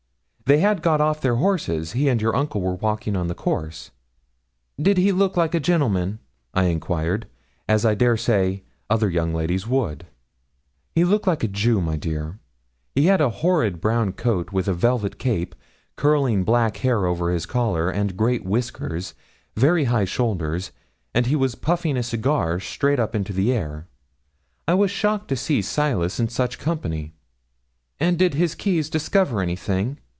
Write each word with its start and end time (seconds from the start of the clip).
They 0.43 0.57
had 0.57 0.81
got 0.81 0.99
off 0.99 1.21
their 1.21 1.37
horses. 1.37 1.93
He 1.93 2.09
and 2.09 2.21
your 2.21 2.35
uncle 2.35 2.59
were 2.59 2.75
walking 2.75 3.15
on 3.15 3.27
the 3.27 3.33
course.' 3.33 3.91
'Did 4.77 4.97
he 4.97 5.13
look 5.13 5.37
like 5.37 5.55
a 5.55 5.61
gentleman?' 5.61 6.19
I 6.53 6.65
inquired, 6.65 7.25
as 7.69 7.85
I 7.85 7.95
dare 7.95 8.17
say, 8.17 8.63
other 8.89 9.09
young 9.09 9.33
ladies 9.33 9.65
would. 9.65 10.07
'He 10.93 11.05
looked 11.05 11.25
like 11.25 11.45
a 11.45 11.47
Jew, 11.47 11.79
my 11.79 11.95
dear. 11.95 12.37
He 12.95 13.05
had 13.05 13.21
a 13.21 13.29
horrid 13.39 13.79
brown 13.79 14.11
coat 14.11 14.51
with 14.51 14.67
a 14.67 14.73
velvet 14.73 15.17
cape, 15.17 15.55
curling 15.95 16.43
black 16.43 16.75
hair 16.75 17.05
over 17.05 17.31
his 17.31 17.45
collar, 17.45 17.89
and 17.89 18.17
great 18.17 18.43
whiskers, 18.43 19.13
very 19.55 19.85
high 19.85 20.03
shoulders, 20.03 20.73
and 21.13 21.27
he 21.27 21.35
was 21.37 21.55
puffing 21.55 21.95
a 21.95 22.03
cigar 22.03 22.59
straight 22.59 22.99
up 22.99 23.15
into 23.15 23.31
the 23.31 23.53
air. 23.53 23.87
I 24.67 24.73
was 24.73 24.91
shocked 24.91 25.29
to 25.29 25.37
see 25.37 25.61
Silas 25.61 26.19
in 26.19 26.27
such 26.27 26.59
company.' 26.59 27.13
'And 28.01 28.19
did 28.19 28.33
his 28.33 28.53
keys 28.53 28.89
discover 28.89 29.39
anything?' 29.41 29.97